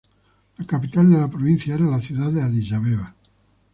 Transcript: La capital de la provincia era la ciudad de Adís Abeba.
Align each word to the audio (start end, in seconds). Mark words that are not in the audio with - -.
La 0.57 0.65
capital 0.65 1.11
de 1.11 1.17
la 1.19 1.29
provincia 1.29 1.75
era 1.75 1.85
la 1.85 1.99
ciudad 1.99 2.31
de 2.31 2.41
Adís 2.41 2.73
Abeba. 2.73 3.13